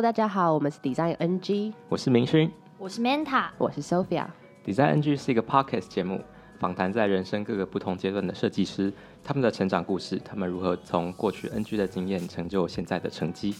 [0.00, 4.24] Hello，大家好，我们是 Design NG，我是明勋，我是 Manta，我是 Sophia。
[4.64, 6.22] Design NG 是一个 Podcast 节目，
[6.58, 8.90] 访谈在人生各个不同阶段的设计师，
[9.22, 13.54] 他们的成长故事，他们如何从过去 NG 的经验成就现在的成绩。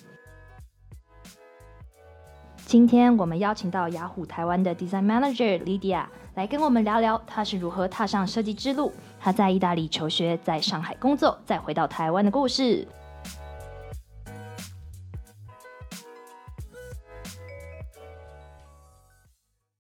[2.65, 12.89] 今天我们邀请到雅虎台湾的 Design Manager Lydia 来跟我们聊聊，她是如何踏上设计之路，她在意大利求学，在上海工作，再回到台湾的故事。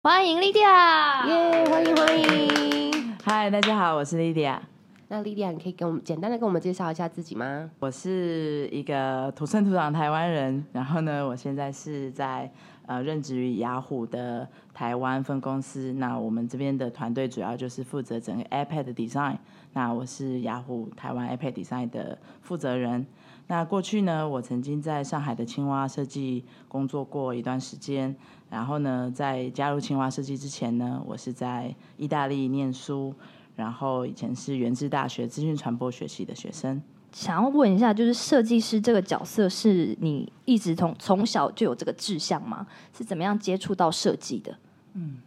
[0.06, 3.16] 欢迎莉迪亚耶，欢迎欢迎。
[3.24, 4.62] 嗨，大家好，我是莉迪亚。
[5.08, 7.70] 那莉迪亚你可以给我们简单的跟我们介绍一下自己吗？
[7.80, 12.52] 我是一个土生土长台湾人，然后呢，我现在是在
[12.86, 15.94] 呃任职于雅虎的台湾分公司。
[15.94, 19.38] 那我们这边的团队主要就是负责整个 iPad design。
[19.74, 23.06] 那我是雅虎台湾 iPad design 的负责人。
[23.48, 28.16] 那过去呢，我曾经在上海的青蛙设计工作过一段时间。
[28.50, 33.14] 然后呢，在加入青蛙设计之前呢，我是在意大利念书，
[33.56, 36.82] 然后以前是元智大学资讯传播学系的学生。
[37.14, 42.68] 想要问一下，就是设计师这个角色，是你一直从从小就有这个志向吗？
[42.92, 44.58] 是怎么样接触到设计的？
[44.96, 45.18] 嗯，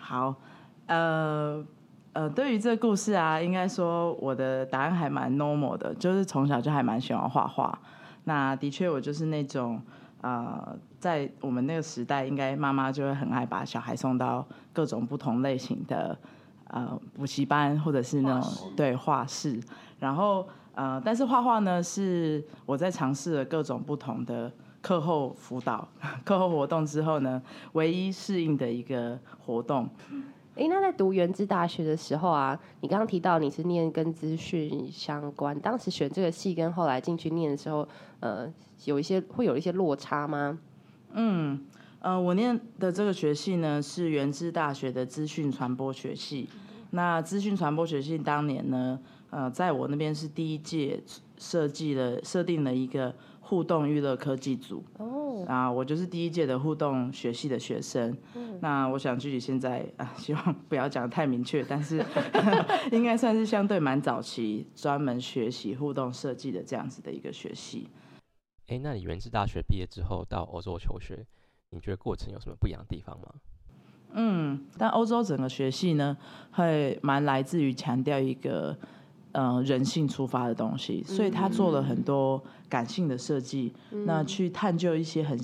[0.00, 0.34] 好，
[0.86, 1.64] 呃
[2.14, 7.78] 呃，对于这个故事啊，应该说我的答案还蛮 normal 的，就是从小就还蛮喜欢画画。
[8.24, 9.80] 那的确，我就是那种。
[10.20, 16.18] 呃，在我们那个时代，应该妈妈就会很爱把小孩送到各种不同类型的
[16.66, 19.60] 呃补习班，或者是那种对画室。
[20.00, 20.44] 然后
[20.78, 24.48] 呃，但是画画呢，是我在尝试了各种不同的
[24.80, 25.88] 课后辅导、
[26.24, 29.88] 课后活动之后呢，唯一适应的一个活动。
[30.54, 37.88] 哎，那在读元智大学的时候啊，你刚刚提到你是念跟资讯相关，当时选这个系跟后来进去念的时候，
[38.20, 38.48] 呃，
[38.84, 40.56] 有一些会有一些落差吗？
[41.10, 41.60] 嗯，
[41.98, 46.48] 呃，我念的这个学系呢是元智大学的资讯传播学系。
[46.90, 48.98] 那资讯传播学系当年呢，
[49.30, 51.02] 呃，在我那边是第一届
[51.36, 54.82] 设计了设定了一个互动娱乐科技组。
[54.98, 55.44] 哦。
[55.46, 58.16] 啊，我就是第一届的互动学系的学生。
[58.34, 62.04] 嗯、那我想具体现在啊，希望不要讲得太明确，但是
[62.90, 67.88] 应该算是相对蛮早期，专门学习互动设计的这样子的一个学系。
[68.66, 71.24] 哎、欸，那你原自大学毕业之后到欧洲求学，
[71.70, 73.28] 你觉得过程有什么不一样的地方吗？
[74.12, 76.16] 嗯，但欧洲整个学系呢，
[76.52, 78.76] 会蛮来自于强调一个。
[79.32, 85.38] 嗯、呃，人性出发的东西，所以他做了很多感性的设计，嗯、那去探究一些很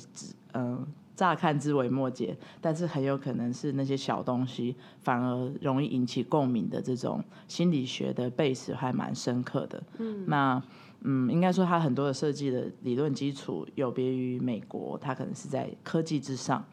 [0.53, 9.83] 嗯、呃，乍看之为末节，但是很有可能是那些小东西，反而容易引起共鸣的这种心理学的 base 还蛮深刻的。
[9.99, 10.63] 嗯，那
[11.03, 16.65] 嗯，应该说他很多的设计的理论基础有别于美国，他可能是在科技之上。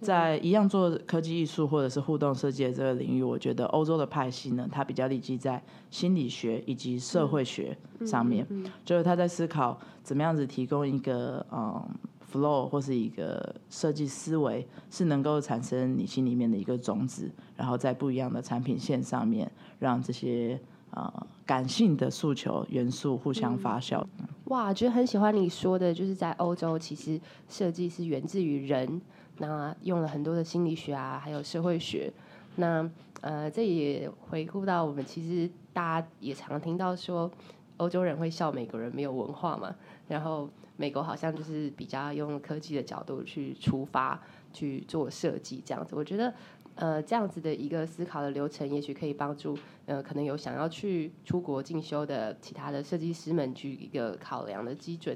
[0.00, 11.82] 在一样做科技艺术或者是互动设计的这个领域，我觉得欧洲的派系呢，它比较立基在心理学以及社会学上面，嗯嗯嗯、就是他在思考怎么样子提供一个嗯
[12.30, 20.60] flow 或是一个设计思维，是能够产生你心里面的一个种子，然后在不一样的产品线上面，让这些
[21.46, 24.04] 感性的诉求元素互相发酵。
[24.18, 27.18] 嗯、哇，觉得很喜欢你说的，就是在欧洲其实
[27.48, 29.00] 设计是源自于人。
[29.38, 32.12] 那用了很多的心理学啊，还有社会学。
[32.56, 37.30] 那呃，这也回顾到我们其实大家也常听到说，
[37.76, 39.74] 欧洲人会笑美国人没有文化嘛。
[40.08, 44.18] 然后美国好像就是比较用科技的角度去出发
[44.54, 45.94] 去做设计这样子。
[45.94, 46.32] 我觉得
[46.76, 55.14] 呃这样子的一个思考的流程，也许可以帮助呃可能有想要去出国进修的其他的设计师们去一个考量的基准。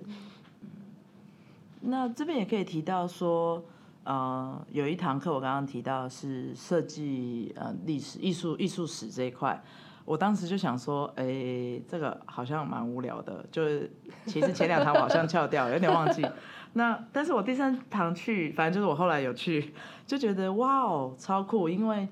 [1.80, 3.64] 那这边也可以提到说。
[4.02, 9.62] 呃，有一堂课我刚刚提到是设计呃历史艺术艺术史这一块，
[10.06, 13.92] 我当时就想说，哎、欸，这个好像蛮无聊的，就是
[14.24, 16.26] 其实前两堂好像翘掉，有点忘记。
[16.72, 19.74] 那但是我第三堂去，反正就是我后来有去，
[20.06, 22.08] 就觉得哇哦超酷，因为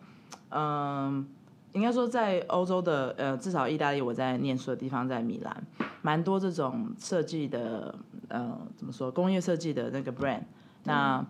[0.50, 1.24] 嗯、呃，
[1.72, 5.64] 应该说在欧洲的呃至少意大利我在念书的地方在米兰，
[6.02, 7.94] 蛮多这种设计的
[8.28, 10.42] 呃怎么说工业设计的那个 brand，
[10.84, 11.24] 那。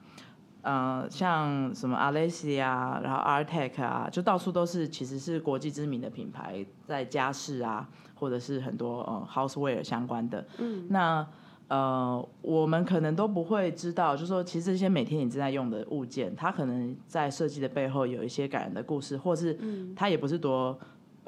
[0.68, 10.46] 呃，像什么 Alessi 啊，然后 Artec 啊，就到处都是，其实是国际知名的品牌，在家饰啊，或者是很多呃 houseware 相关的。
[10.58, 11.26] 嗯，那
[11.68, 19.58] 呃，我们可能都不会知道，就是说，其实这些每天你正在用的物件，它可能在设计的背后有一些感人的故事，或是
[19.96, 20.78] 它也不是多。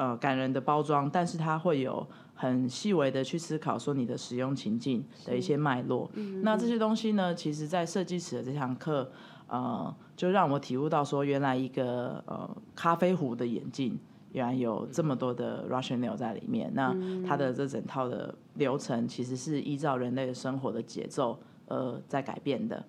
[0.01, 6.11] 呃感人的包装，但是它会有很细微的去思考说你的使用情境的一些脉络。
[6.43, 9.13] 那这些东西呢，其实在设计史的这堂课，
[9.47, 13.99] 呃，就让我体悟到说，原来一个呃咖啡壶的眼镜，
[14.33, 16.73] 原来有这么多的 rationale 在里面。
[16.73, 16.97] 那
[17.29, 22.83] 它的这整套的流程，其实是依照人类的生活的节奏呃在改变的。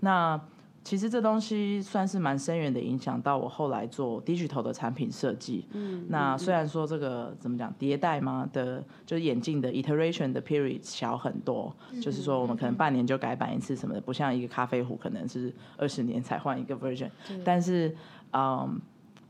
[0.00, 0.40] 那
[0.84, 5.66] 其实这东西算是蛮深远的影响到我后来做 digital 的产品设计。
[5.72, 17.08] 嗯，那虽然说这个怎么讲迭代嘛的，就是眼镜的 iteration 的 period 小很多，嗯，就是说我们可能半年就改版一次什么的，不像一个咖啡壶可能是二十年才换一个 version。
[17.42, 17.96] 但是，
[18.34, 18.78] 嗯，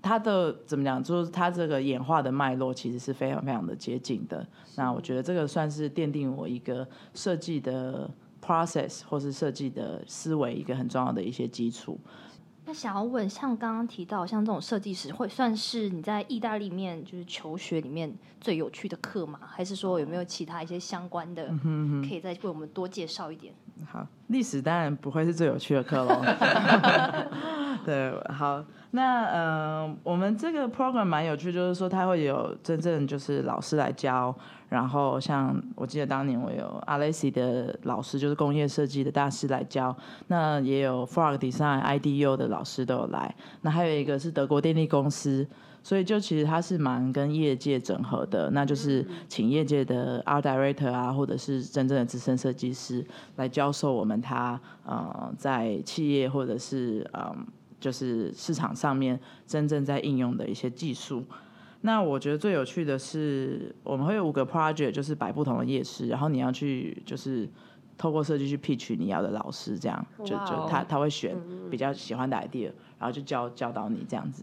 [0.02, 4.44] 它的怎么讲，就是它这个演化的脉络其实是非常非常的接近的。
[4.74, 6.84] 那我觉得这个算是奠定我一个
[7.14, 8.10] 设计的。
[8.44, 11.98] Process 或是设计的思维，一个很重要的一些基础。
[12.66, 18.10] 那想要问，像刚刚提到，像这种设计师，会算是你在意大利面就是求学里面
[18.40, 19.38] 最有趣的课吗？
[19.46, 21.46] 还是说有没有其他一些相关的，
[22.08, 23.52] 可以再为我们多介绍一点？
[23.86, 26.24] 好，历史当然不会是最有趣的课喽。
[27.84, 28.64] 对，好，
[28.96, 34.32] 那呃，我们这个 program 蛮有趣，就是说它会有真正就是老师来教。
[34.68, 39.96] 然后像我记得当年我有 Alessi 的老师，就是工业设计的大师来教，
[40.28, 45.46] 那也有 Frog Design、IDEO 的老师都有来，那还有一个是德国电力公司，
[45.82, 53.04] 所以就其实它是蛮跟业界整合的，那就是请业界的 Art Director 啊，或者是真正的资深设计师
[53.36, 57.46] 来教授我们他呃在企业或者是嗯
[57.84, 61.22] 就是市场上面真正在应用的一些技术。
[61.82, 67.46] 那我觉得最有趣的是，我们会有五个 project，就是摆不同的夜市，然后你要去就是
[67.98, 71.36] 透过设计去 pitch 你要的老师，这样就就他他会选
[71.70, 74.42] 比较喜欢的 idea，然后就教教导你这样子。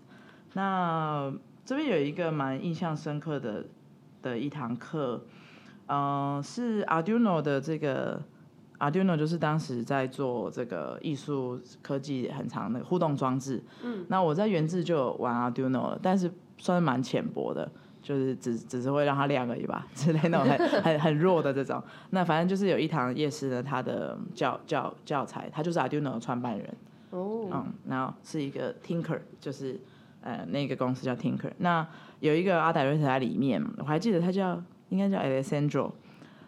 [0.53, 1.33] 那
[1.65, 3.65] 这边有一个蛮印象深刻的
[4.21, 5.25] 的一堂课，
[5.87, 8.21] 嗯、呃，是 Arduino 的这个
[8.81, 13.63] Arduino，就是当时在做这个艺术科技很长的互动装置。
[13.83, 16.29] 嗯，那我在元智就有玩 Arduino 了，但是。
[16.63, 17.67] 算是蛮浅薄的，
[18.03, 21.81] 就是只只是会让它亮而已吧，之类那种很很很弱的这种。
[22.11, 26.67] 那反正就是有一堂夜师呢，他的教教教材，他就是 Arduino 的创办人。
[27.09, 27.49] 哦、oh.。
[27.51, 29.81] 嗯，然后是一个 Tinker，就是
[30.21, 31.51] 呃那个公司叫 Tinker。
[31.57, 31.87] 那
[32.19, 35.93] 有一个 Art Director 在里面，我还记得他叫应该叫 Alessandro。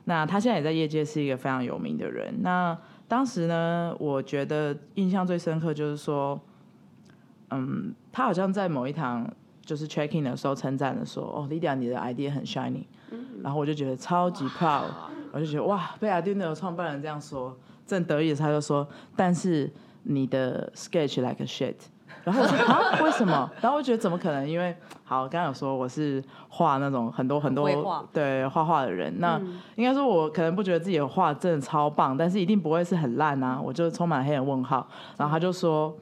[0.05, 2.41] 那他现在也在业界是一个非常有名的人。
[2.41, 2.77] 那
[3.07, 6.39] 当时呢，我觉得印象最深刻就是说，
[7.51, 9.31] 嗯，他好像在某一堂。
[9.65, 12.83] 就是 check in 的时候称赞的说：“哦，Lydia，你的 idea 很 shiny。”
[13.41, 14.83] 然后我就觉得超级 proud，
[15.31, 17.57] 我就觉得哇，被 Arduino 的创办人这样说，
[17.87, 18.85] 正得意的时候他就说
[19.15, 19.71] ：“但是
[20.03, 21.75] 你的 sketch like a shit。”
[22.23, 24.47] 然后我说：“啊，为什么？”然后我觉得怎么可能？
[24.47, 27.67] 因为好，刚刚有说我是画那种很多很多
[28.11, 29.39] 对画画的人，那
[29.75, 33.59] 应该说我可能不觉得自己的画真的超棒，但是一定不会是很烂啊！
[33.61, 34.87] 我就充满黑人问号。
[35.17, 35.95] 然后他就说。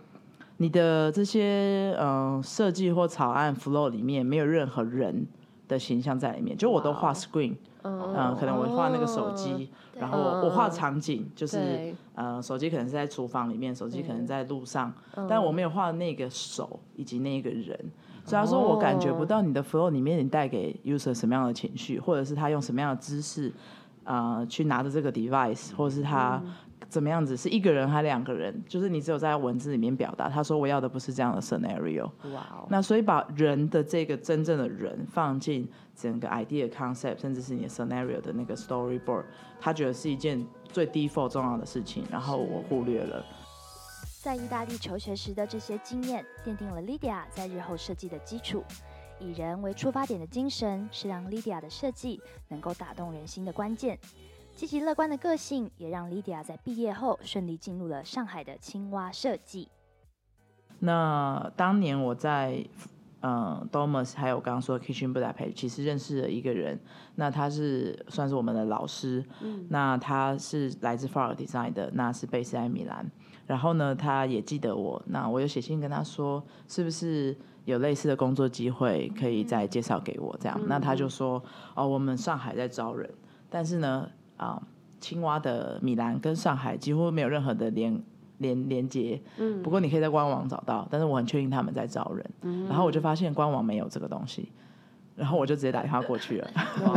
[0.58, 5.26] 你的这些嗯设计或草案 flow 里面没有任何人
[5.72, 14.94] 的形象在里面，就我都画 screen，嗯、呃，可能我画那个手机，然后我画场景，就是呃手机可能是在厨房里面，手机可能在路上，
[15.30, 17.80] 但我没有画那个手以及那个人，
[18.26, 23.52] 所以他说我感觉不到你的 flow 里面你带给 user 什么样的情绪，或者是他用什么样的姿势，
[24.04, 26.42] 呃，去拿着这个 device，或者是他。
[26.92, 27.38] 怎么样子？
[27.38, 28.62] 是一个人还是两个人？
[28.68, 30.28] 就是你只有在文字里面表达。
[30.28, 32.04] 他说我要的不是这样的 scenario。
[32.34, 32.68] 哇哦。
[32.70, 39.24] 那所以把人的这个真正的人放进整个 idea concept，甚至是你的 scenario 的那个 storyboard，
[39.58, 42.04] 他觉得是一件最 default 重要的事情。
[42.12, 43.26] 然后我忽略了。
[44.22, 48.66] 在意大利求学时的这些经验，奠定了 Lydia 在日后设计的基础。
[49.18, 52.20] 以人为出发点的精神，是让 Lydia 的设计
[52.50, 53.98] 能够打动人心的关键。
[54.62, 59.68] 积极乐观的个性也让 Lydia 在毕业后顺利进入了上海的青蛙设计。
[60.78, 62.64] 那当年我在
[63.24, 66.80] 嗯 Domus 还有我刚刚说的 Kitchen Budapest 其实认识了一个人，
[67.16, 73.10] 那他是算是我们的老师，嗯、那他是来自 Frog Design 的，那是贝斯在米兰。
[73.48, 80.56] 然后呢，他也记得我，那我有写信跟他说，是不是有类似的工作机会可以再介绍给我这样？
[80.62, 83.12] 嗯、那他就说，哦，我们上海在招人，
[83.50, 84.08] 但是呢。
[84.42, 84.60] 啊，
[85.00, 88.02] 青蛙的米兰跟上海几乎没有任何的连
[88.40, 89.22] 连连接。
[89.38, 92.26] 嗯，不过你可以在官网找到，但是我很确定他们在招人。
[92.42, 94.52] 嗯，然后我就发现官网没有这个东西，
[95.16, 96.50] 然后我就直接打电话过去了。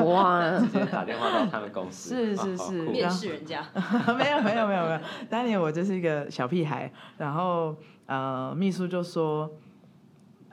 [0.06, 2.34] 哇 直接打电话到他们公司。
[2.34, 3.62] 是是是，面试人家。
[4.16, 9.50] 没有没有没有没有，当年我就是一个小屁孩，然后呃，秘书就说。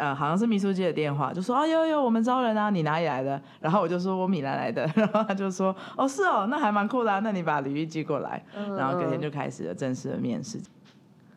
[0.01, 3.39] 呃，好像是秘书接的电话，就说啊，有有，我们招人啊，你哪里来的？
[3.60, 10.60] 然后我就说我米兰来的， 然后他就说哦，是哦，那还蛮酷的啊，那你把履历寄过来，嗯、然后隔天就开始了正式的面试。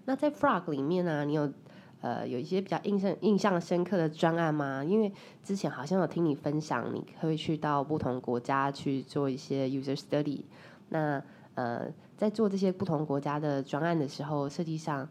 [0.06, 1.52] 那在 Frog 里面呢、啊，你有
[2.00, 4.83] 呃有一些比较印象印象深刻的专案吗？
[4.83, 10.40] 因为之前好像有听你分享，你会去到不同国家去做一些 user study。
[10.88, 11.23] 那
[11.54, 15.06] 呃，在做这些不同国家的专案的时候，设计上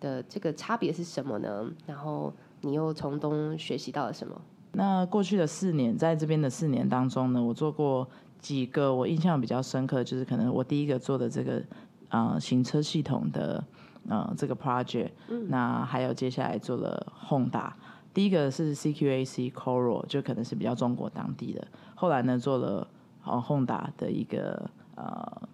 [0.00, 1.64] 的这个差别是什么呢？
[1.86, 4.40] 然后你又从中学习到了什么？
[4.72, 11.62] 那过去的四年，在这边的四年当中呢，我做过几个我印象比较深刻，就是可能我第一个做的这个
[12.08, 13.64] 啊、呃、行车系统的
[14.08, 17.72] 呃这个 project，、嗯、那还有接下来做了 Honda，
[18.12, 22.86] 第一个是 CQAC Coral，就可能是比较中国当地的，后来呢做了
[23.24, 25.48] 呃 Honda 的一个呃。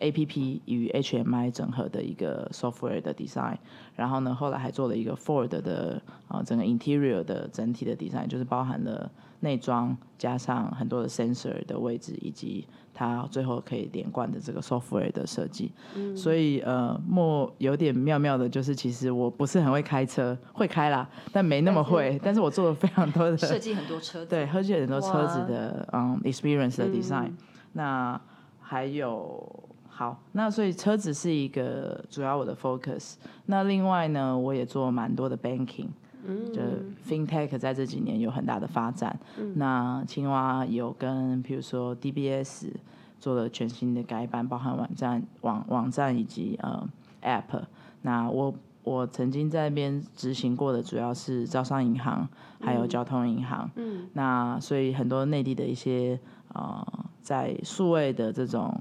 [0.00, 3.56] A P P 与 H M I 整合的一个 software 的 design，
[3.96, 15.72] 然后呢，后来还做了一个 Ford 的啊整个 interior 的整体的 design，就是包含了内装加上很多的 sensor 的位置，以及它最后可以连贯的这个 software 的设计。
[15.96, 22.10] 嗯、所以呃，莫有点妙妙的，就是其实我不是很会开车，会开啦，但没那么会。
[22.10, 27.36] 但 是，但是我做了非常多的 设计很多车子，对，设计很多车子的嗯 experience 的 design、嗯。
[27.72, 28.20] 那
[28.60, 29.67] 还有。
[29.98, 33.14] 好，那所以车子是一个主要我的 focus。
[33.46, 35.88] 那另外呢，我也做蛮多的 banking，
[36.24, 36.62] 嗯，就
[37.04, 39.18] fintech 在这几年有很大的发展。
[39.40, 42.70] 嗯、那青蛙有跟譬如说 DBS
[43.18, 46.88] 做了全新的改版，包含网站、网网站以及呃
[47.22, 47.64] app。
[48.02, 52.28] 那我我曾经在那边执行过的主要是招商银行，
[52.60, 53.68] 还有交通银行。
[53.74, 56.20] 嗯，那所以很多内地的一些
[56.54, 56.86] 呃
[57.20, 58.72] 在数位的这种。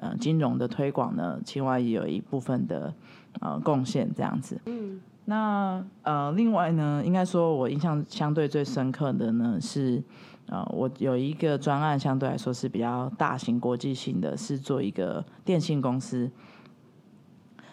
[0.00, 2.92] 呃，金融的推广呢，青蛙也有一部分的
[3.40, 4.60] 呃贡献这样子。
[4.66, 10.02] 嗯，那呃，另外呢，应该说我印象相对最深刻的呢是，
[10.46, 16.30] 呃，我有一个专案，相对来说是比较大型国际性的，是做一个电信公司。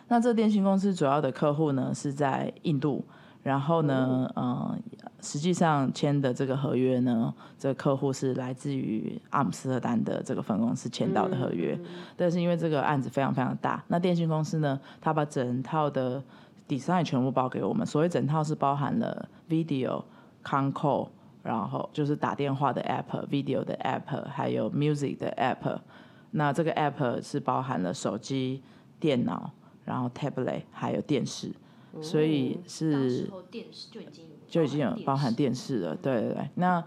[0.07, 3.03] 那这电信公司主要的客户呢是在印度。
[3.43, 4.75] 然后呢，呃，
[5.25, 11.75] 实际上签的这个合约呢，这个客户是来自于阿姆斯特丹的这个分公司签到的合约。
[11.81, 16.23] 嗯、但是因为这个案子非常非常大，那电信公司呢，他把整套的
[16.67, 17.85] design 全部包给我们。
[17.85, 20.03] 所谓整套是包含了 video、
[20.43, 21.09] call，
[21.41, 25.79] 然后就是打电话的 app、video 的 app，还有 music 的 app。
[26.31, 28.61] 那这个 app 是包含了手机、
[28.99, 29.49] 电脑，
[29.83, 31.51] 然后 tablet，还有电视。
[32.01, 33.29] 所以是
[34.47, 36.49] 就已经有包含电视了，对对对。
[36.55, 36.83] 那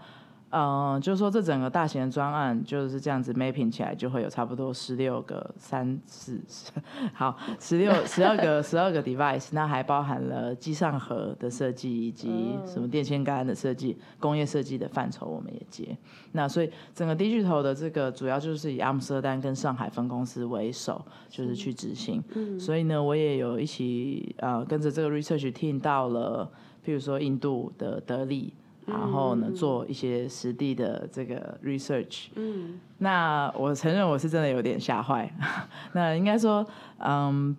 [0.49, 6.71] 呃，就是说这整个大型的专案就是这样子 mapping 起来，就会有差不多十六个三四十，
[7.13, 15.95] 好，十六十二个十二个 device，那还包含了机上盒的设计以及什么电线杆的设计、工业设计的范畴，我们也接。
[16.31, 22.23] 那所以整个 digital 的这个主要就是以阿姆斯特丹跟上海分公司为首，就是去执行。
[22.33, 26.49] 嗯，所以呢，我也有一起呃跟着这个 research team 到了，
[26.83, 28.53] 譬如说印度的德里。
[28.89, 32.27] 然后呢，做一些实地的这个 research。
[32.35, 35.31] 嗯，那我承认我是真的有点吓坏。
[35.93, 36.65] 那应该说，
[36.97, 37.55] 嗯。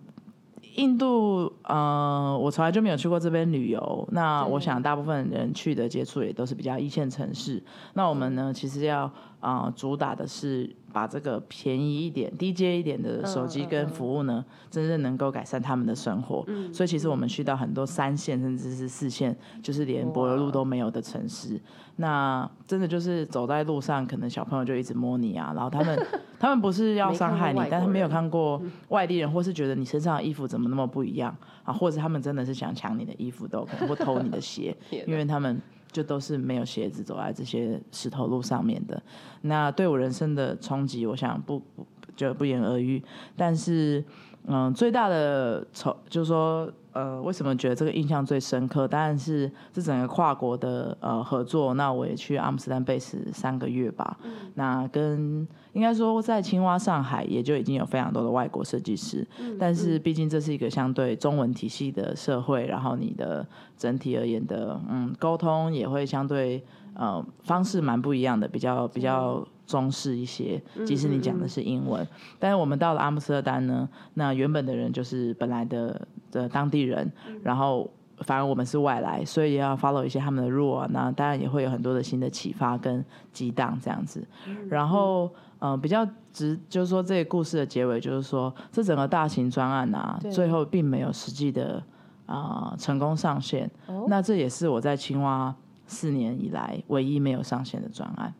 [0.75, 4.07] 印度，呃，我从来就没有去过这边旅游。
[4.13, 7.61] 那我想，大部分人去的接触也都是比较一线城市。
[7.93, 9.01] 那我们呢，其实要
[9.41, 16.45] 啊、呃，主打的是把这个便宜一点、低阶一点的手机跟服务呢，真正能够改善他们的生活。
[16.73, 21.59] 所以，其实我们去到很多三线甚至是四线，就是连柏油路都没有的城市。
[21.97, 26.07] 那真的就是走在路上，可能小朋友就一直摸你啊，然后他们
[26.39, 34.75] 他们不是要伤害你，但是没有看过外地人，或是觉得你身上的衣服怎么那么不一样啊，或者他们真的是想抢你的衣服，都可能会偷你的鞋，
[35.07, 39.01] 因为他们就都是没有鞋子走在这些石头路上面的。
[39.41, 43.03] 那对我人生的冲击，我想不不就不言而喻。
[43.35, 44.03] 但是
[44.45, 46.71] 嗯，最大的从就是说。
[46.93, 48.87] 呃，为什么觉得这个印象最深刻？
[48.87, 51.73] 当然是这整个跨国的呃合作。
[51.75, 54.17] 那我也去阿姆斯特丹 base 三个月吧。
[54.23, 59.27] 嗯、那跟应该说在青蛙上海也就已经有非常多的外国设计师。
[59.39, 63.45] 嗯、但是毕竟这是一个相对中文体系的社会，然后你的
[63.77, 69.47] 整体而言的嗯沟通也会相对呃方式蛮不一样的，比较比较。
[69.67, 84.25] 中式一些，即使你讲的是英文，嗯嗯嗯，但是我们到了阿姆斯特丹呢，那原本的人就是本来的的当地人，嗯、然后反而我们是外来，所以也要 follow 一些他们的 rule，那当然也会有很多的新的启发跟激荡这样子。
[84.69, 85.25] 然后，
[85.59, 91.83] 嗯、呃，比较直就是说这个故事的结尾就是说，这整个大型专案啊，最后并没有实际的。
[92.27, 93.69] 啊、呃、成功上线。
[93.87, 95.53] 哦、那这也是我在青蛙
[95.85, 98.33] 四年以来唯一没有上线的专案。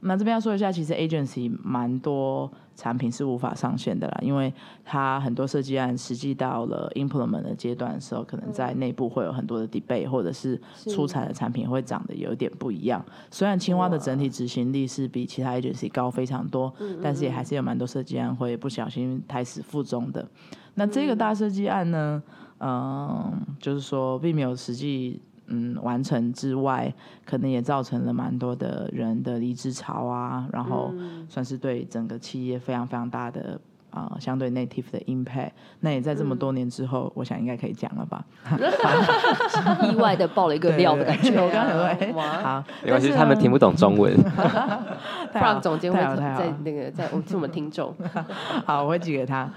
[0.00, 4.52] 那这边要说一下，其实 agency 蛮多产品是无法上线的啦，因为
[4.84, 13.04] 它很多设计案实际到了 implement 的阶段的时候，可能在内部会有很多的 debate，或者是出产的产品会长得有点不一样。
[13.30, 20.26] 虽然青蛙的整体执行力是比其他 agency 高非常多，但是也还是有蛮多设计案会不小心胎死腹中的。
[20.74, 22.22] 那这个大设计案呢，
[22.60, 25.20] 嗯，就是说并没有实际。
[25.48, 26.92] 嗯，完成之外，
[27.24, 30.92] 可能也造成了蛮多的人的离职潮啊，然后
[31.28, 35.50] 算是对整个企业非常非常大的啊、呃、相对 native 的 impact。
[35.80, 38.24] 那也在这么多年之后，嗯、我想应该可以讲了吧？
[39.90, 41.30] 意外的爆了一个料的感觉。
[41.40, 41.72] 我刚才
[42.12, 44.14] 说，好，没关系，他们听不懂中文。
[45.32, 47.94] 不然总监会在那个在我是我们听众。
[48.66, 49.48] 好，我会寄给他。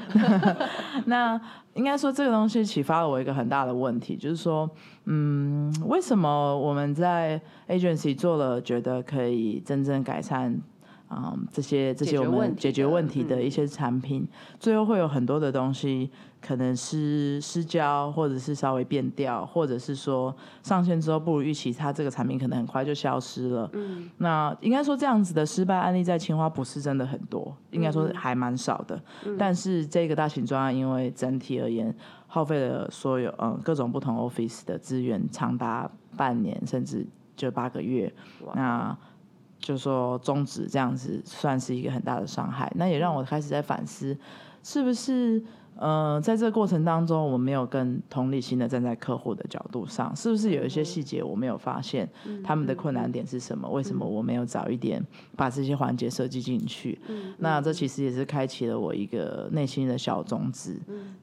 [1.06, 1.40] 那。
[1.74, 4.70] 应该说，这个东西启发了我一个很大的问题，就是说，
[5.06, 10.60] 嗯，为什么我们在 agency 做了觉得可以真正改善，
[11.12, 14.28] 嗯，这些这些我们解决问题的一些产品，
[14.60, 16.10] 最后会有很多的东西。
[16.42, 23.70] 可能是失焦，或者是稍微变调，或者是说上线之后不如预期，它这个产品可能很快就消失了。
[23.74, 29.00] 嗯，那应该说这样子的失败案例在青花不是真的很多，应该说还蛮少的。
[29.24, 35.88] 嗯，但是这个大型专案，因为整体而言耗费了所有嗯各种不同 office 的资源，长达
[36.18, 38.12] 半年甚至就八个月，
[38.48, 38.98] 哇那
[39.62, 42.70] 就说终止这样子算是一个很大的伤害。
[42.76, 44.18] 那也让我开始在反思，
[44.64, 45.42] 是不是？
[45.78, 52.08] 呃，在这个过程当中，我没有更同理心的站在客户的角度上，是不是有一些细节我没有发现？
[52.44, 53.68] 他们的困难点是什么？
[53.68, 55.04] 为什么我没有早一点
[55.36, 57.00] 把这些环节设计进去？
[57.40, 60.80] 那这其实也是开启了我一个内心的小种子，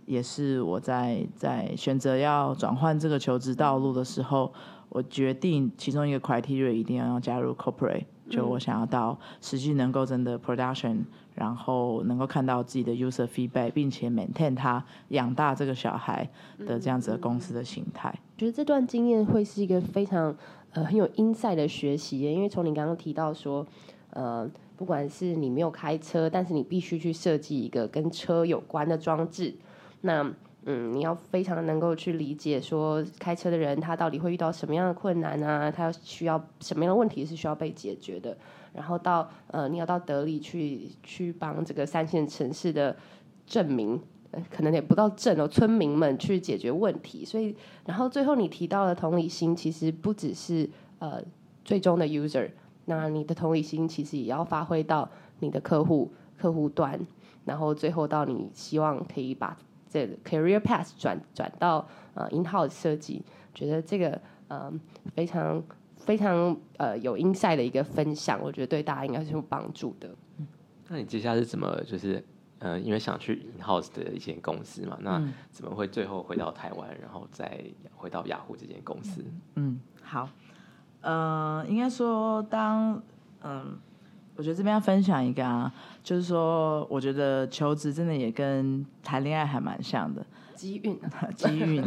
[0.06, 4.52] 也是我在在选择要转换这个求职道路的时候，
[4.88, 10.98] 我决定其中一个 criteria 一定要要加入 corporate，就我想要到实际能够真的 production。
[11.34, 16.28] 然后能够看到自己的 user feedback，并且 maintain 它养大这个小孩
[16.66, 18.12] 的这样子的公司的形态。
[18.36, 20.36] 觉得这段经验会是一个非常
[20.72, 23.64] 呃很有 insight 的学习，因为从你刚刚提到说，
[24.10, 29.54] 呃，不管是你没有开车，但是你必须去设计一个跟车有关的装置，
[30.00, 30.28] 那
[30.70, 38.36] 嗯，你要非常能够去理解说开车的人他到底会遇到什么样的困难啊，他需要什么样的问题是需要被解决的。
[38.74, 42.94] 然后到呃，你要到德里去去帮这个三线城市的
[43.46, 43.98] 镇民，
[44.30, 47.24] 呃，可能也不到镇哦，村民们去解决问题。
[47.24, 51.18] 所以，然后最后你提到的同理心，其实不只是呃
[51.64, 52.50] 最终的 user，
[52.84, 55.08] 那你的同理心其实也要发挥到
[55.40, 57.00] 你的客户客户端，
[57.46, 59.56] 然后最后到你希望可以把
[59.88, 63.22] 这个 career path 转转到呃 in-house 设计，
[63.54, 64.10] 觉得这个
[64.48, 64.72] 嗯、呃、
[65.14, 65.62] 非常。
[66.00, 70.08] 非常呃有 insight 的一个分享，我觉得对大家应该是有帮助的。
[70.86, 72.24] 那你接下来是怎么就是
[72.60, 77.62] 呃，因为想去 in house 的一间公司嘛，那怎么会最后回到台湾，然后再
[77.94, 79.22] 回到雅虎这间公司？
[79.56, 80.30] 嗯，好，
[81.02, 82.94] 呃，应该说当
[83.42, 83.66] 嗯、呃，
[84.38, 85.70] 我觉得这边要分享一个啊，
[86.04, 90.24] 就是说，我觉得求职真的也跟谈恋爱还蛮像的。
[90.54, 90.98] 机运，
[91.36, 91.84] 机运，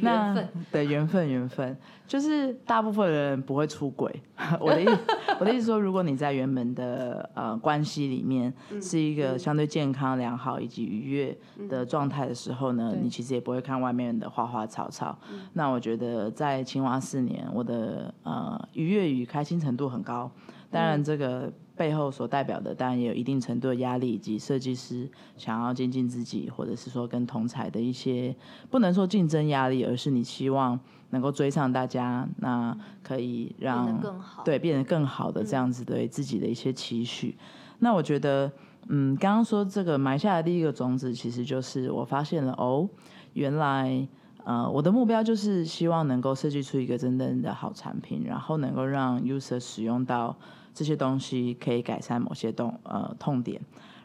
[0.00, 0.34] 那
[0.70, 1.74] 的缘分，缘分
[2.06, 4.22] 就是大部分人不会出轨。
[4.60, 4.86] 我的意，
[5.40, 11.38] 我的意思说，如果你在原本的呃关系里面是一个相对健康、良好以及愉悦
[11.70, 15.18] 的状态的时候呢，你其实也不会看外面的花花草草。
[15.54, 20.30] 那我觉得在青蛙四年，我的呃愉悦与开心程度很高。
[20.70, 21.52] 当然这个。
[21.76, 28.34] 背后所代表的当然也有一定程度的压力，以及设计师想要精进自己，或者是说跟同才的一些
[28.70, 30.78] 不能说竞争压力，而是你希望
[31.10, 37.36] 能够追上大家，那可以让更好，对，变得更好的这样子对自己的一些期许。
[37.38, 37.44] 嗯、
[37.80, 38.50] 那我觉得，
[38.88, 42.88] 嗯，刚刚说这个埋下的第一个种子，其实就是我发现了哦，
[43.34, 44.08] 原来
[44.46, 50.34] 呃我的目标就是希望能够设计出一个真正的好产品，然后能够让 user 使用到。
[50.76, 53.58] 这些东西可以改善某些动呃痛点，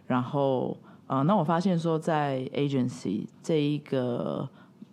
[0.07, 4.47] 然后呃，那我发现说在 agency 这一个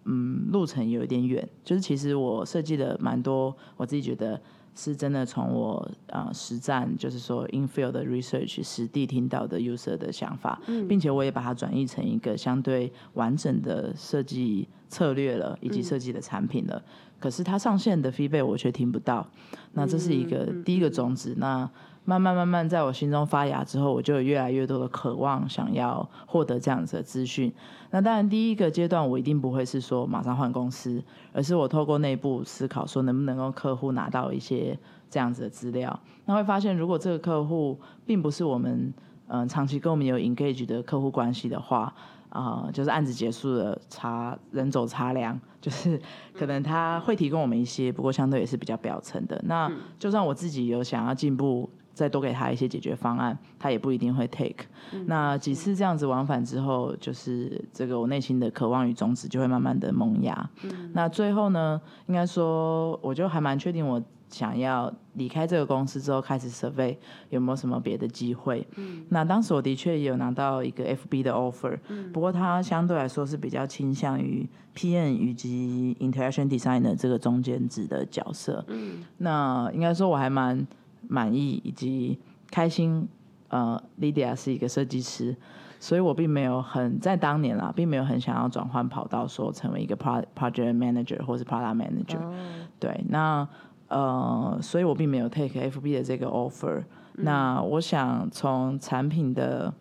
[0.04, 4.42] 嗯路程有一点远，就是其实我设计的蛮多，我自己觉得
[4.81, 16.77] 是真的从我呃实战，就是说 in field 的 research 实地听到的 user 的想法，并且我也把它转译成一个相对完整的设计策略了，以及设计的产品了。
[16.77, 19.27] 嗯可是它上线的 feedback 我却听不到，
[19.73, 21.35] 那这是一个第一个种子。
[21.37, 21.69] 那
[22.09, 27.53] 慢慢慢慢在我心中发芽之后，我就有越来越多的渴望想要获得这样子的资讯。
[27.90, 34.75] 那当然，第一个阶段我一定不会是说马上换公司，而是我透过内部思考，说能不能够客户拿到一些
[35.11, 36.01] 这样子的资料。
[36.25, 38.90] 那会发现，如果这个客户并不是我们
[39.27, 41.92] 嗯、呃、长期跟我们有 engage 的客户关系的话，
[42.31, 46.01] 啊、呃，就是案子结束了，茶人走茶凉，就是
[46.33, 49.38] 可能他会提供我们一些，不过相对也是比较表层的。
[49.44, 51.68] 那就算我自己有想要进步。
[51.98, 54.64] 再多给他一些解决方案，他也不一定会 take。
[54.92, 60.48] 嗯、那几次这样子往返之后，就是这个我内心的渴望与种子就会慢慢的萌芽。
[60.62, 66.96] 嗯、那最后呢，应该说，我就还蛮确定，我想要离开这个公司之后，开始 survey
[67.30, 68.64] 有没有什么别的机会。
[68.76, 78.64] 嗯、那当时我的确也有拿到一个 FB 的 offer，嗯、不过它相对来说是比较倾向于 PM 以及 interaction designer 这个中间值的角色。
[78.68, 80.64] 嗯、那应该说我还蛮。
[81.06, 82.18] 满意以及
[82.50, 83.06] 开心，
[83.48, 85.37] 呃，Lydia 是一个设计师，
[85.78, 92.22] 所以我并没有很在当年啦，并没有很想要转换跑道，说成为一个 project project manager 或是 product manager。
[92.24, 92.34] Oh.
[92.80, 93.48] 对，那
[93.88, 96.84] 呃，所以我并没有 take FB 的这个 offer。
[97.14, 97.24] 嗯。
[97.24, 99.72] 那我想从产品的。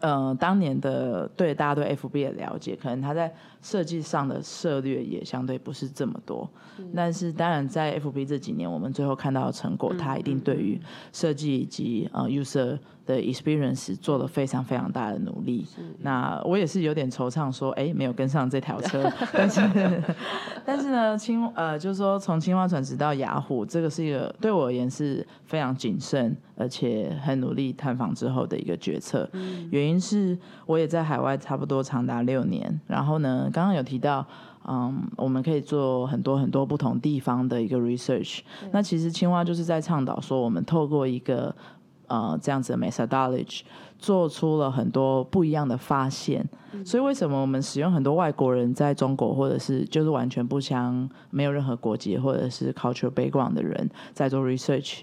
[0.00, 6.48] 呃，当年的对大家对 FB 的了解，可能他在设计上的策略也相对不是这么多。
[6.76, 10.80] 是但是当然，在 FB 这几年，我们最后看到的成果，他、嗯、一定对于
[11.12, 15.66] 设计以及呃 user 的 experience 做了非常非常大的努力。
[15.98, 19.06] 那我也是有点惆怅，说，哎，没有跟上这条车。
[19.34, 20.02] 但是，
[20.64, 29.28] 但是呢，青呃，就是说从青蛙转职到雅虎，这个是一个对我而言是非常谨慎而且很努力探访之后的一个决策。
[29.34, 29.89] 嗯、原因。
[29.90, 34.24] 原因是我也在海外差不多长达六年，然后呢，刚刚有提到，
[34.64, 38.40] 嗯，我们可以做很多很多不同地方的一个 research。
[38.70, 41.54] 那其实青蛙就是在倡导说，我们透过一个
[42.06, 43.62] 呃这样子的 methodology，
[43.98, 46.48] 做出了很多不一样的发现。
[46.72, 55.00] 嗯、所以为什么我们使用很多外国人在中国，或者是就是完全不相没有任何国籍或者是 cultural background 的人在做 research？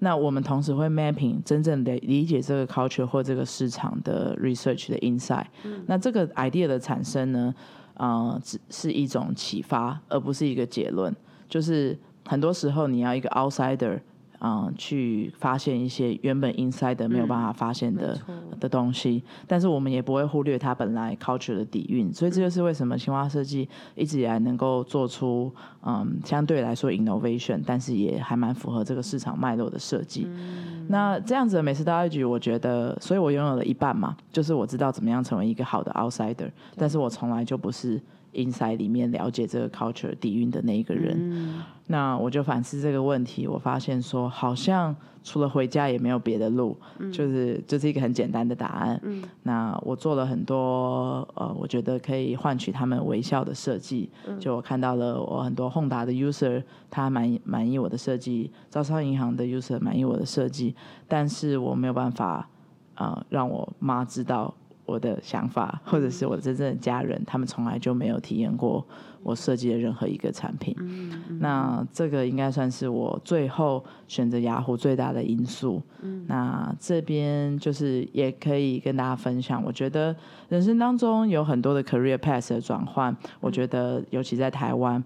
[0.00, 5.46] 那我们同时会 mapping 真正的理解这个 culture 或这个市场的 research 的 insight。
[5.62, 7.54] 嗯、那这个 idea 的产生呢，
[7.94, 11.14] 啊、呃，只是一种启发，而不是一个结论。
[11.48, 14.00] 就是很多时候你要一个 outsider。
[14.42, 25.52] 嗯，去发现一些原本 inside 没有办法发现的、嗯、的东西，但是我们也不会忽略它本来 culture 的底蕴，所以这就是为什么青蛙设计一直以来能够做出
[25.84, 30.26] 嗯相对来说 innovation，但是也还蛮符合这个市场脉络的设计。
[30.26, 38.00] 嗯、那这样子的 methodology，我觉得，所以我拥有了一半嘛，就是我知道怎么样成为一个好的 outsider，但是我从来就不是。
[38.32, 49.00] Inside 里面了解这个 culture 底蕴的那一个人，嗯、那我就反思这个问题，我发现说好像除了回家也没有别的路，嗯、就是就是一个很简单的答案。
[49.02, 60.74] 嗯、那我做了很多呃，我觉得可以换取他们微笑的设计，嗯、就我看到了我很多 Honda 的 user 他满满意我的设计，招商银行的 user 满意我的设计，
[61.08, 62.48] 但是我没有办法
[62.94, 64.54] 啊、呃、让我妈知道。
[64.90, 68.84] 我的想法，或者是我真正的家人，他们从来就没有体验过
[69.22, 70.74] 我设计的任何一个产品。
[70.78, 75.80] 嗯嗯、那这个应该算是我最后选择雅虎最大的因素。
[76.02, 80.14] 嗯、那这边就是也可以跟大家分享，我觉得
[80.48, 85.02] 人生当中有很多的 career path 的转换，我觉得尤其在台湾。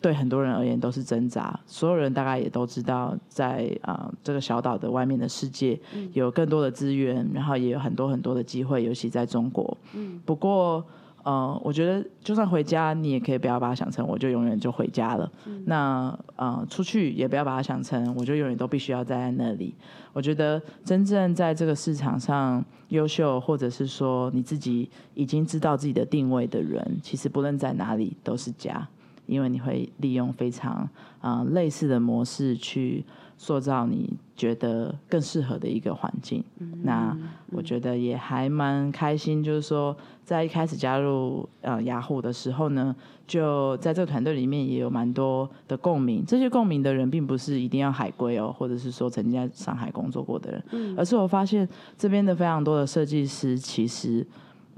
[0.00, 5.78] 对很多人而言都是挣扎，所有人大概也都知道在，在、呃、啊这个小岛的外面的世界，
[6.14, 9.76] 有更多的资源，然后也有很多很多的机会，尤其在中国。
[9.92, 10.82] 嗯，不过
[11.22, 15.30] 呃，我觉得就算回家，你也可以不要把它想成我就永远就回家了。
[15.44, 19.74] 嗯、那呃，出去也不要把它想成我就永远都必须要待在那里。
[20.14, 28.88] 我觉得真正在这个市场上优秀，或者是说你自己已经知道自己的定位的人，其实不论在哪里都是家。
[29.30, 30.72] 因为你会利用非常
[31.20, 33.04] 啊、呃、类似的模式去
[33.38, 36.44] 塑造你觉得更适合的一个环境。
[36.58, 37.16] 嗯、那
[37.52, 42.94] 我觉得也还蛮开心，就是说在一开始加入呃雅虎的时候呢，
[43.26, 46.24] 就在这个团队里面也有蛮多的共鸣。
[46.26, 51.66] 这些共鸣的人并不是一定要海归哦，或者是说曾经在上海工作过的人，嗯、而是我发现
[51.96, 54.26] 这边的非常多的设计师，其实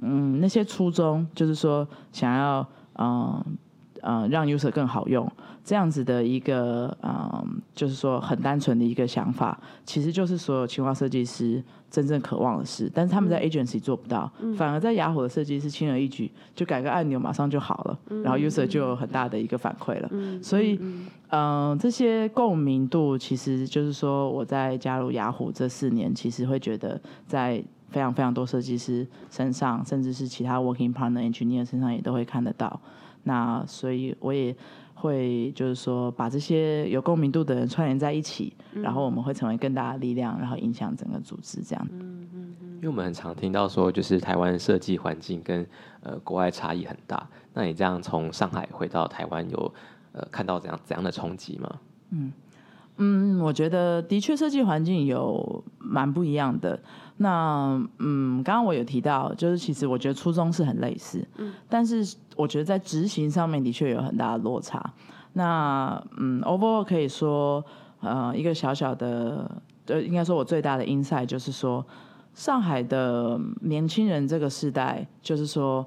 [0.03, 2.61] 嗯那些初衷就是说想要
[2.95, 3.09] 嗯。
[3.09, 3.47] 呃
[4.31, 5.31] 让 user 更好用
[5.65, 27.63] 这样子的一个嗯，就是说很单纯的一个想法，其实就是所有企划设计师真正渴望的事，但是他们在 agency 做不到，嗯、反而在雅虎的设计师轻而易举就改个按钮马上就好了，嗯、然后 user 就有很大的一个反馈了，嗯、所以嗯、呃、这些共鸣度其实就是说我在加入雅虎这四年，其实会觉得在。
[27.93, 32.81] 非常非常多设计师身上，甚至是其他 working partner engineer 身上也都会看得到。
[33.25, 34.55] 那所以我也
[34.95, 41.87] 会就是说把这些有共鸣度的人串联在一起，嗯、然后我们会成为更大的力量，然后影响整个组织这样。
[41.91, 42.75] 嗯嗯嗯。
[42.77, 45.67] 因为我们很常听到说，就是台湾设计环境跟
[46.03, 47.29] 呃国外差异很大。
[47.55, 49.75] 那你这样从上海回到台湾，有
[50.13, 51.79] 呃看到怎样怎样的冲击吗？
[52.11, 52.33] 嗯
[52.97, 56.79] 嗯，我觉得的确设计环境有蛮不一样的。
[57.19, 64.83] 那嗯，刚刚我有提到，就是其实我觉得初衷是很类似，嗯，但是我觉得在执行上面的确有很大的落差。
[65.35, 67.65] 那嗯，overall 可以说，
[68.01, 69.49] 呃，一个小小的，
[69.87, 71.85] 呃，应该说我最大的 insight 就是说，
[72.35, 75.87] 上海的年轻人这个时代，就是说，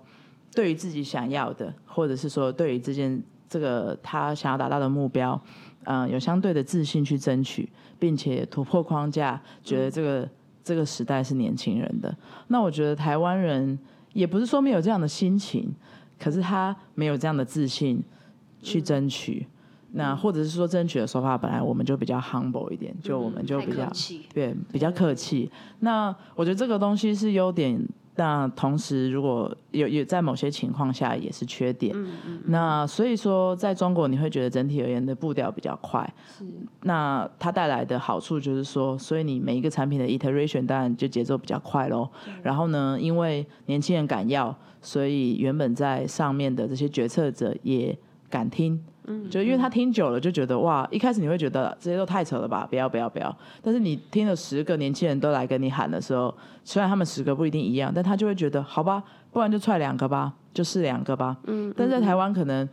[0.54, 5.40] 对于自己想要的，或者是说对于这件这个他想要达到的目标，
[5.84, 10.22] 嗯、呃，有相对的自信去争取，并且突破框架，觉得这个。
[10.22, 10.30] 嗯
[10.66, 12.14] 这个时代是年轻人的，
[12.48, 13.78] 那我觉得台湾人
[14.14, 15.72] 也不是说没有这样的心情，
[16.20, 18.04] 可是他没有这样的自信
[18.64, 19.46] 去争取，
[19.92, 25.52] 嗯、那或者是说争取的说法本来我们就比较 humble 一点，就我们就比较、嗯、对比较客气。
[25.82, 27.80] 那我觉得这个东西是优点。
[28.18, 31.94] 那同时，如果有有在某些情况下也是缺点。
[31.96, 36.02] 嗯嗯、那所以说，在中国你会觉得整体而言的步调比较快。
[36.38, 36.46] 是。
[36.84, 42.10] 那它带来的好处就是说，所以你每一个产品的 iteration 当然就节奏比较快喽。
[42.42, 47.98] 然后呢，因为年轻人敢要，所以原本在上面的这些决策者也
[48.36, 48.84] 敢听。
[49.08, 53.38] 嗯，就因为他听久了，就觉得哇，一开始你会觉得这些都太扯了吧，不要不要不要。
[53.62, 61.38] 但是你听了十个年轻人都来跟你喊的时候，虽然他们十个不一定一样，但他就会觉得好吧，不然就踹两个吧，就试两个吧。
[61.46, 62.68] 嗯，但在台湾可能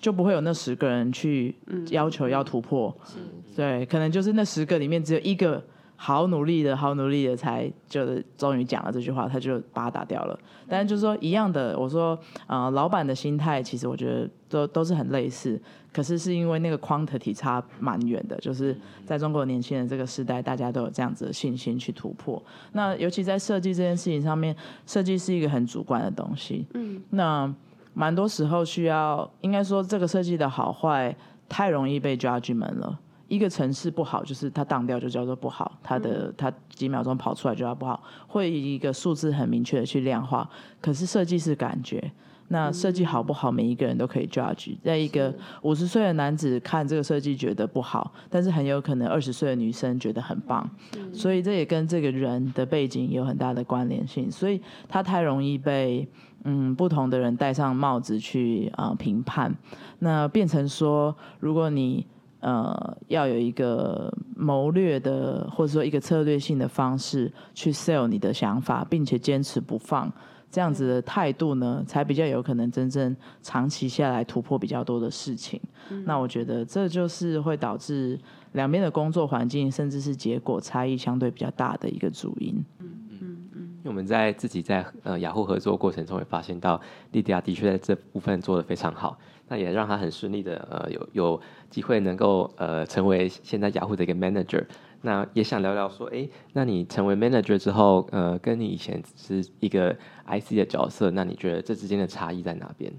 [0.00, 1.54] 就不会有那十个人去
[1.90, 2.94] 要求要突破。
[3.04, 3.18] 是，
[3.54, 5.62] 对，可能就是那十个里面只有一个。
[5.96, 10.38] 好努力的，好努力的，才就是终于讲了这句话，他就把它打掉了。
[10.68, 15.60] 但是就是说一样的，我说，呃，老板的心态其实我觉得都都是很类似，
[15.92, 18.76] 可是是因为那个 quantity 差蛮远的，就是
[19.06, 22.42] 在中国年轻人这个时代，大家都有这样子的信心去突破。
[22.72, 24.54] 那尤其在设计这件事情上面，
[24.86, 27.54] 设计是一个很主观的东西，嗯，那
[27.92, 31.14] 蛮多时候需要，应该说这个设计的好坏
[31.48, 32.98] 太容易被 judgment 了。
[33.26, 40.48] 一个城市不好，就是它当掉就叫做不好，它的它几秒钟跑出来就叫不好，会以一个数字很明确的去量化。
[40.80, 42.12] 可是设计是感觉，
[42.48, 44.76] 那设计好不好，每一个人都可以 judge。
[44.84, 50.68] 在一个五十岁的男子看这个设计觉得不好，但是很有可能二十岁的女生觉得很棒。
[51.12, 54.30] 所以这也跟这个人的背景有很大的关联性。
[54.30, 56.06] 所以他太容易被
[56.44, 59.54] 嗯不同的人戴上帽子去啊、呃、评判，
[60.00, 62.06] 那变成说如果你。
[62.44, 70.12] 呃，要有一个谋略的，或者说一个策略性的方式去 sell 你的想法，并且坚持不放，
[70.50, 75.58] 这样子的态度呢，才比较有可能真正长期下来突破比较多的事情。
[75.88, 78.20] 嗯、那我觉得这就是会导致
[78.52, 82.62] 两边的工作环境甚至是结果差异相对比较大的一个主因。
[82.80, 83.60] 嗯嗯嗯。
[83.78, 86.78] 因为我们在自己在呃雅虎合作过程中也发现到，
[87.12, 89.18] 莉迪亚的确在这部分做的非常好。
[89.48, 94.64] 那也让他很顺利的呃有有机会能够呃成为现在雅虎的一个 manager。
[95.02, 99.94] 那也想聊聊说，哎，那你成为 manager 之后，呃，跟你以前只是一个
[100.26, 102.90] IC 的角色，那你觉得这之间的差异在哪边？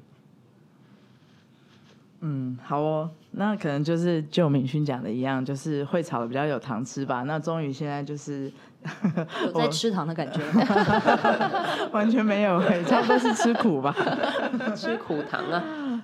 [2.21, 7.23] 嗯，好哦，那可能就是就敏勋讲的一样，就是会炒的比较有糖吃吧。
[7.23, 8.51] 那终于现在就是。
[9.43, 10.39] 有在 吃糖的感觉，
[11.91, 13.91] 完全没有，差不多是吃苦吧，
[14.75, 15.63] 吃苦糖啊。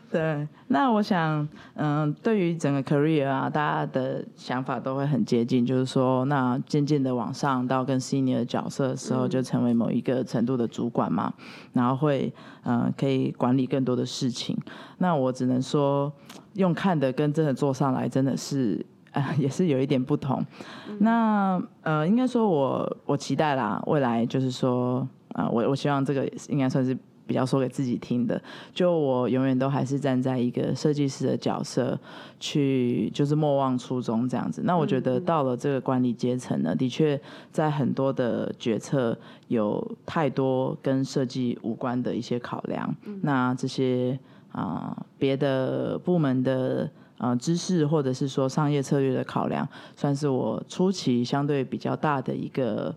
[0.10, 11.34] 对，那我想，嗯，对于整个 career 啊，大家的想法都会很接近，就是说，那渐渐的往上到更 senior 的角色的时候，就成为某一个程度的主管嘛，
[11.74, 12.34] 然后会，
[12.64, 14.58] 嗯，可以管理更多的事情。
[14.98, 16.12] 那我只能说，
[16.54, 18.86] 用看的跟真的做上来，真的是。
[19.14, 20.42] 呃，也是有一点不同。
[20.88, 26.98] 嗯、那呃，应该说我我期待啦，未来就是说，啊、呃，我我希望这个应该算是
[27.32, 28.42] 比较说给自己听的。
[28.74, 31.98] 就我永远都还是站在一个设计师的角色
[32.40, 34.62] 去，就是莫忘初衷这样子。
[34.66, 37.18] 那我觉得到了这个管理阶层呢，的确
[37.52, 39.18] 在很多的决策
[39.48, 42.94] 有太多跟设计无关的一些考量。
[43.06, 44.20] 嗯、那这些。
[44.54, 49.66] 啊、呃、别的部门的呃知识，或者是说商业策略的考量，
[49.96, 52.94] 算是我初期相对比较大的一个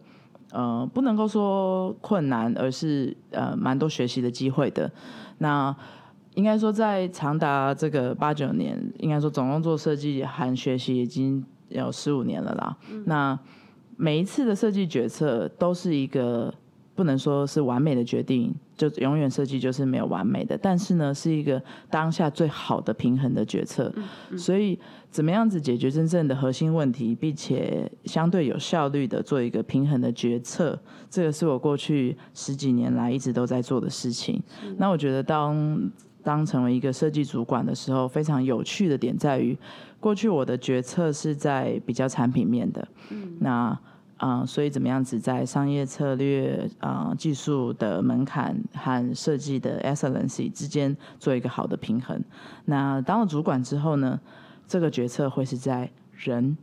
[0.54, 4.88] 呃，不能够说困难，而是呃蛮多学习的机会的。
[5.38, 5.74] 那
[6.34, 12.76] 应该说，在长达这个八九年，应该说总共做设计含学习已经有十五年了啦。
[12.90, 13.36] 嗯、那
[13.96, 16.54] 每一次的设计决策都是一个
[16.94, 20.56] 不能说是完美的决定，就永远设计就是没有完美的。
[20.56, 23.92] 但是呢，是一个当下最好的平衡的决策。
[23.96, 24.78] 嗯嗯、所以，
[25.10, 30.78] 怎么样子解决真正的核心问题，并且相对有效率的做一个平衡的决策，
[31.10, 34.42] 这个是我过去十几年来一直都在做的事情。
[34.64, 35.90] 嗯、那我觉得当。
[36.24, 39.54] 当成为一个设计主管的时候，非常有趣的点在于，
[40.00, 43.78] 过去我的决策是在比较产品面的，嗯，那
[44.24, 52.18] 啊、呃，所以怎么样子在商业策略啊、呃、技术的门槛和设计的 excellency 之间做一个好的平衡。
[52.64, 54.18] 那当了主管之后呢，
[54.66, 56.56] 这个决策会是在人，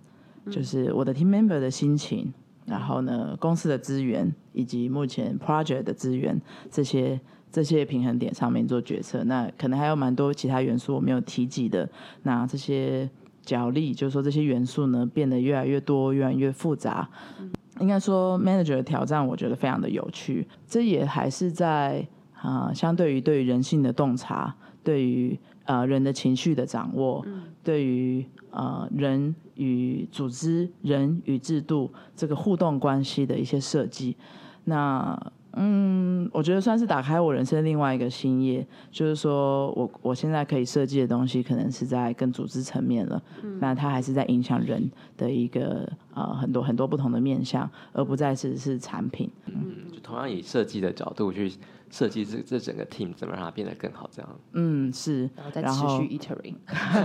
[0.50, 2.34] 就是我的 team member 的心情，
[2.66, 7.20] 然后呢，公司的资源以及目前 project 的资源这些。
[7.54, 11.86] 这些平衡点上面做决策，那可能还有蛮多其他元素我没有提及的。
[12.24, 13.10] 那这些
[13.44, 17.10] 角力，就是说这些元素呢，变得越来越多，越来越复杂。
[17.40, 20.48] 嗯、应该说，manager 的挑战，我觉得非常的有趣。
[20.68, 34.16] 这也还是在啊、呃，相对于对于人性的洞察，对于呃人的情绪的掌握，嗯、对于呃人与组织、人与制度这个互动关系的一些设计。
[34.64, 35.20] 那
[35.54, 43.22] 嗯，我觉得算是打开我人生另外一个新页，就是说我我现在可以设计的东西，可能是在更组织层面了。
[43.44, 49.30] 嗯，那它还是在影响人的一个呃很多很多不同的面向，而不再是是产品。
[49.46, 51.52] 嗯，就同样以设计的角度去
[51.90, 54.10] 设计这这整个 team，怎么让它变得更好？
[54.12, 54.40] 这样。
[54.54, 56.56] 嗯，是，然后再持续 iterate，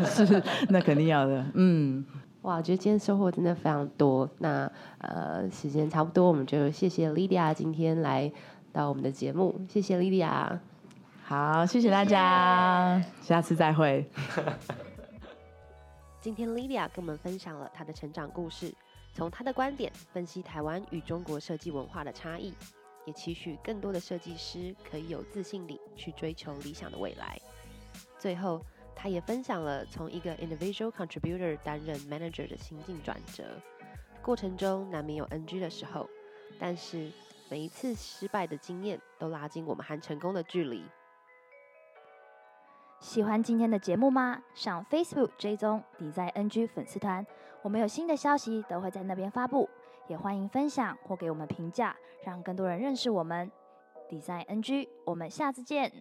[0.26, 1.44] 是，那肯定要的。
[1.54, 2.04] 嗯。
[2.46, 4.28] 哇，我觉得今天收获真的非常多。
[4.38, 8.32] 那呃，时间差不多，我们就谢谢 Lydia 今天来
[8.72, 9.60] 到我们的节目。
[9.68, 10.56] 谢谢 Lydia，
[11.24, 14.08] 好，谢谢大家，下次再会。
[16.22, 18.72] 今天 Lydia 跟我们分享了她的成长故事，
[19.12, 22.54] 从她的观点分析台湾与中国设计文化的差异，
[23.06, 27.36] 也期许更多的设计师可以有自信地去追求理想的未来。
[28.20, 28.64] 最后。
[28.98, 33.44] 他也分享了从一个 individual contributor 担任 manager 的心境转折，
[34.22, 36.08] 过程中难免有 NG 的时候，
[36.58, 37.12] 但是
[37.50, 40.82] 每一次失败的经验都拉近我们和成功的距离。
[42.98, 44.42] 喜欢今天的节目吗？
[44.54, 47.24] 上 Facebook 追踪 Design NG 粉丝团，
[47.62, 49.68] 我们有新的消息都会在那边发布，
[50.08, 53.52] 也欢迎分享或给我们评价，让更多人认识我们。
[54.08, 55.92] Design NG，我们下次见。